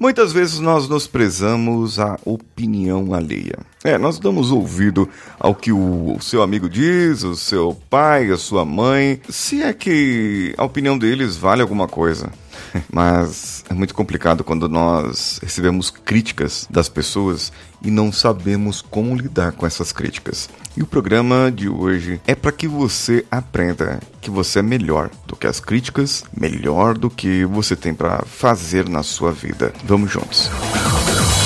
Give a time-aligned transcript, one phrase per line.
[0.00, 3.58] Muitas vezes nós nos prezamos a opinião alheia.
[3.82, 5.08] É, nós damos ouvido
[5.40, 10.54] ao que o seu amigo diz, o seu pai, a sua mãe, se é que
[10.56, 12.30] a opinião deles vale alguma coisa.
[12.92, 17.52] Mas é muito complicado quando nós recebemos críticas das pessoas
[17.82, 20.48] e não sabemos como lidar com essas críticas.
[20.76, 25.36] E o programa de hoje é para que você aprenda que você é melhor do
[25.36, 29.72] que as críticas, melhor do que você tem para fazer na sua vida.
[29.84, 30.50] Vamos juntos.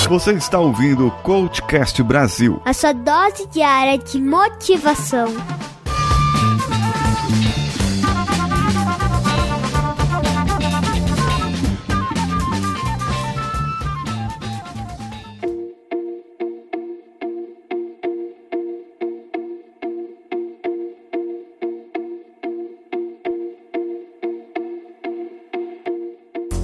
[0.09, 5.33] Você está ouvindo o Coachcast Brasil, a sua dose diária de motivação.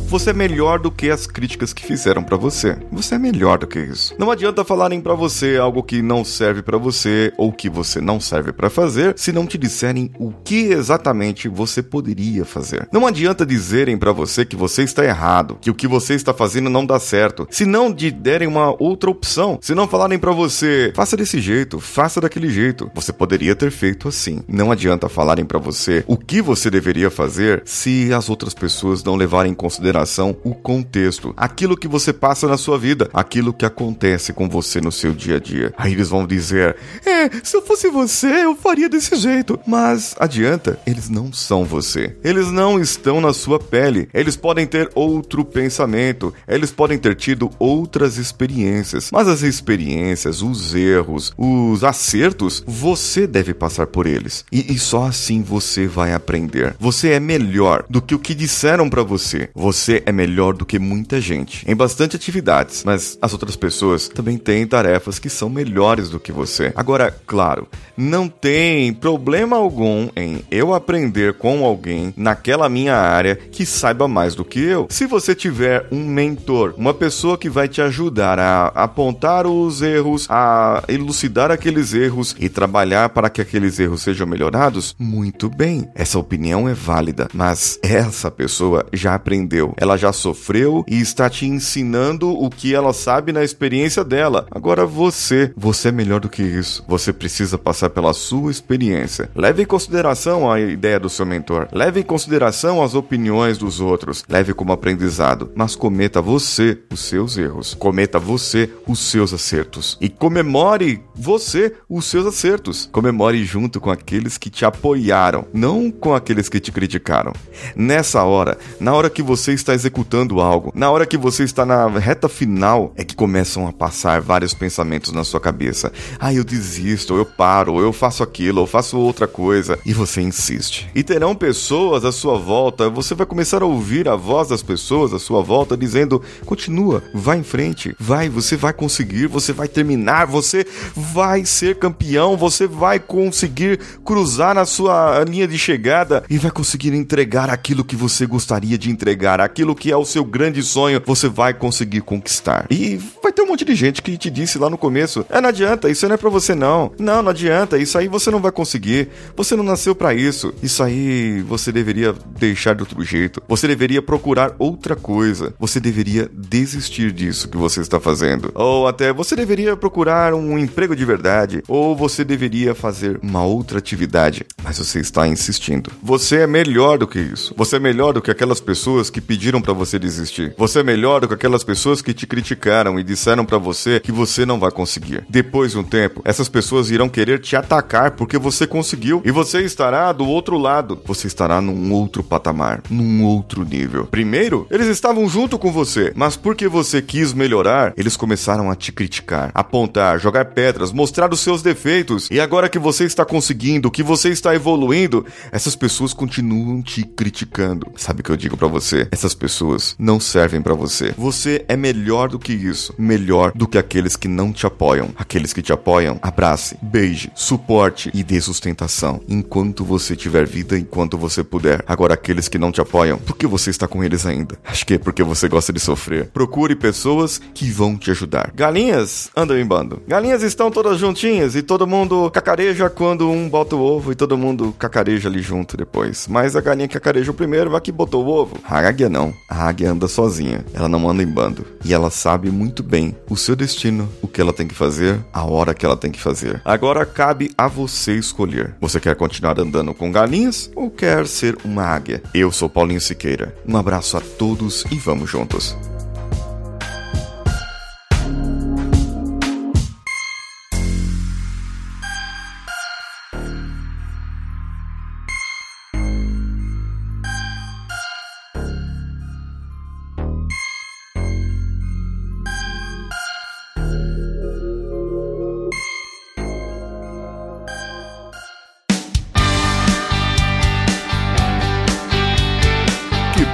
[0.09, 2.76] Você é melhor do que as críticas que fizeram para você.
[2.91, 4.16] Você é melhor do que isso.
[4.18, 8.20] Não adianta falarem para você algo que não serve para você ou que você não
[8.20, 12.90] serve para fazer, se não te disserem o que exatamente você poderia fazer.
[12.91, 16.71] Não adianta dizerem para você que você está errado, que o que você está fazendo
[16.71, 20.91] não dá certo, se não te derem uma outra opção, se não falarem para você,
[20.96, 22.90] faça desse jeito, faça daquele jeito.
[22.96, 24.41] Você poderia ter feito assim.
[24.48, 29.16] Não adianta falarem para você o que você deveria fazer se as outras pessoas não
[29.16, 33.65] levarem em consideração consideração o contexto, aquilo que você passa na sua vida, aquilo que
[33.65, 35.73] acontece com você no seu dia a dia.
[35.77, 39.59] Aí eles vão dizer: É, se eu fosse você, eu faria desse jeito.
[39.65, 42.15] Mas adianta, eles não são você.
[42.23, 44.09] Eles não estão na sua pele.
[44.13, 49.09] Eles podem ter outro pensamento, eles podem ter tido outras experiências.
[49.11, 54.45] Mas as experiências, os erros, os acertos, você deve passar por eles.
[54.51, 56.75] E, e só assim você vai aprender.
[56.79, 59.49] Você é melhor do que o que disseram para você.
[59.53, 64.07] Você você é melhor do que muita gente em bastante atividades, mas as outras pessoas
[64.07, 66.72] também têm tarefas que são melhores do que você.
[66.75, 73.66] Agora, claro, não tem problema algum em eu aprender com alguém naquela minha área que
[73.66, 74.85] saiba mais do que eu.
[74.91, 80.27] Se você tiver um mentor, uma pessoa que vai te ajudar a apontar os erros,
[80.29, 85.89] a elucidar aqueles erros e trabalhar para que aqueles erros sejam melhorados, muito bem.
[85.95, 91.45] Essa opinião é válida, mas essa pessoa já aprendeu ela já sofreu e está te
[91.45, 94.45] ensinando o que ela sabe na experiência dela.
[94.51, 96.84] Agora você, você é melhor do que isso.
[96.88, 99.31] Você precisa passar pela sua experiência.
[99.34, 101.69] Leve em consideração a ideia do seu mentor.
[101.72, 104.25] Leve em consideração as opiniões dos outros.
[104.28, 107.73] Leve como aprendizado, mas cometa você os seus erros.
[107.73, 112.89] Cometa você os seus acertos e comemore você os seus acertos.
[112.91, 117.31] Comemore junto com aqueles que te apoiaram, não com aqueles que te criticaram.
[117.75, 121.66] Nessa hora, na hora que você está está executando algo, na hora que você está
[121.66, 125.91] na reta final, é que começam a passar vários pensamentos na sua cabeça.
[126.19, 129.78] Ah, eu desisto, eu paro, eu faço aquilo, eu faço outra coisa.
[129.85, 130.90] E você insiste.
[130.96, 135.13] E terão pessoas à sua volta, você vai começar a ouvir a voz das pessoas
[135.13, 140.25] à sua volta dizendo: continua, vai em frente, vai, você vai conseguir, você vai terminar,
[140.25, 140.66] você
[140.96, 146.94] vai ser campeão, você vai conseguir cruzar na sua linha de chegada e vai conseguir
[146.94, 151.27] entregar aquilo que você gostaria de entregar, aquilo que é o seu grande sonho, você
[151.27, 152.65] vai conseguir conquistar.
[152.69, 155.49] E vai ter um monte de gente que te disse lá no começo: é, não
[155.49, 156.91] adianta, isso não é pra você não.
[156.99, 159.09] Não, não adianta, isso aí você não vai conseguir.
[159.35, 160.53] Você não nasceu para isso.
[160.61, 163.41] Isso aí você deveria deixar de outro jeito.
[163.47, 165.53] Você deveria procurar outra coisa.
[165.59, 168.51] Você deveria desistir disso que você está fazendo.
[168.55, 171.63] Ou até você deveria procurar um emprego de verdade.
[171.67, 174.45] Ou você deveria fazer uma outra atividade.
[174.63, 175.91] Mas você está insistindo.
[176.03, 177.53] Você é melhor do que isso.
[177.57, 180.53] Você é melhor do que aquelas pessoas que pediram pediram para você desistir.
[180.57, 184.11] Você é melhor do que aquelas pessoas que te criticaram e disseram para você que
[184.11, 185.25] você não vai conseguir.
[185.27, 189.61] Depois de um tempo, essas pessoas irão querer te atacar porque você conseguiu e você
[189.61, 191.01] estará do outro lado.
[191.05, 194.05] Você estará num outro patamar, num outro nível.
[194.05, 198.91] Primeiro, eles estavam junto com você, mas porque você quis melhorar, eles começaram a te
[198.91, 202.27] criticar, apontar, jogar pedras, mostrar os seus defeitos.
[202.29, 207.88] E agora que você está conseguindo, que você está evoluindo, essas pessoas continuam te criticando.
[207.95, 209.07] Sabe o que eu digo para você?
[209.29, 211.13] Essas pessoas não servem para você.
[211.15, 215.09] Você é melhor do que isso, melhor do que aqueles que não te apoiam.
[215.15, 221.15] Aqueles que te apoiam, abrace, beije, suporte e dê sustentação enquanto você tiver vida, enquanto
[221.15, 221.83] você puder.
[221.85, 224.57] Agora aqueles que não te apoiam, por que você está com eles ainda?
[224.65, 226.29] Acho que é porque você gosta de sofrer.
[226.29, 228.51] Procure pessoas que vão te ajudar.
[228.55, 230.01] Galinhas andam em bando.
[230.07, 234.35] Galinhas estão todas juntinhas e todo mundo cacareja quando um bota o ovo e todo
[234.35, 236.27] mundo cacareja ali junto depois.
[236.27, 238.57] Mas a galinha que cacareja o primeiro vai que botou o ovo.
[238.63, 241.66] A águia não Não, a águia anda sozinha, ela não anda em bando.
[241.83, 245.44] E ela sabe muito bem o seu destino, o que ela tem que fazer, a
[245.44, 246.62] hora que ela tem que fazer.
[246.63, 248.75] Agora cabe a você escolher.
[248.80, 252.24] Você quer continuar andando com galinhas ou quer ser uma águia?
[252.33, 253.54] Eu sou Paulinho Siqueira.
[253.68, 255.75] Um abraço a todos e vamos juntos.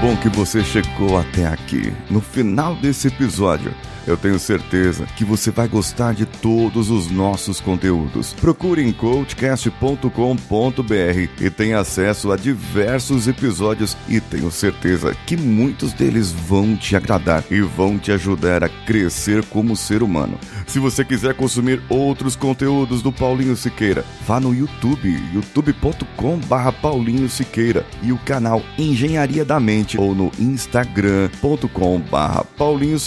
[0.05, 1.91] Bom que você chegou até aqui.
[2.11, 3.73] No final desse episódio,
[4.07, 8.33] eu tenho certeza que você vai gostar de todos os nossos conteúdos.
[8.33, 10.11] Procure em coachcast.com.br
[11.41, 17.43] e tenha acesso a diversos episódios e tenho certeza que muitos deles vão te agradar
[17.49, 20.37] e vão te ajudar a crescer como ser humano.
[20.67, 27.85] Se você quiser consumir outros conteúdos do Paulinho Siqueira, vá no YouTube, youtube.com/barra Paulinho Siqueira
[28.01, 32.99] e o canal Engenharia da Mente ou no instagram.com/barra Paulinho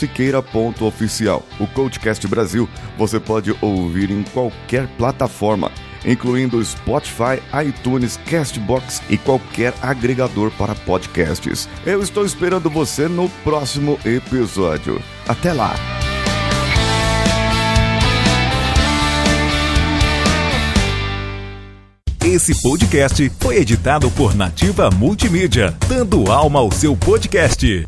[0.89, 1.45] oficial.
[1.61, 5.71] O Coachcast Brasil você pode ouvir em qualquer plataforma,
[6.05, 11.69] incluindo Spotify, iTunes, Castbox e qualquer agregador para podcasts.
[11.87, 15.01] Eu estou esperando você no próximo episódio.
[15.27, 15.75] Até lá!
[22.25, 27.87] Esse podcast foi editado por Nativa Multimídia, dando alma ao seu podcast.